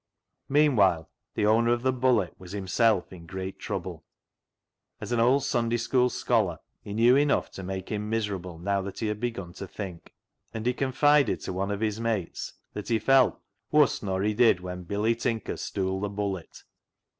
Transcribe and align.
Meanwhile 0.49 1.11
the 1.35 1.45
owner 1.45 1.71
of 1.71 1.83
the" 1.83 1.93
Bullet" 2.03 2.33
was 2.39 2.53
himself 2.53 3.13
in 3.13 3.27
great 3.27 3.59
trouble. 3.59 4.03
As 4.99 5.11
an 5.11 5.19
old 5.19 5.43
Sunday 5.43 5.77
School 5.77 6.09
scholar 6.09 6.57
he 6.83 6.91
knew 6.95 7.15
enough 7.15 7.51
to 7.51 7.61
make 7.61 7.89
him" 7.89 8.09
BULLET" 8.09 8.17
PIE 8.17 8.25
209 8.29 8.43
miserable, 8.57 8.57
now 8.57 8.81
that 8.81 8.97
he 8.97 9.05
had 9.05 9.19
begun 9.19 9.53
to 9.53 9.67
think, 9.67 10.15
and 10.55 10.65
he 10.65 10.73
confided 10.73 11.39
to 11.41 11.53
one 11.53 11.69
of 11.69 11.81
his 11.81 11.99
mates 12.01 12.53
that 12.73 12.87
he 12.87 12.97
felt" 12.97 13.39
wuss 13.71 14.01
nor 14.01 14.23
he 14.23 14.33
did 14.33 14.59
when 14.59 14.81
Billy 14.85 15.13
Tinker 15.13 15.55
stool 15.55 16.01
th'' 16.09 16.15
Bullet.' 16.15 16.63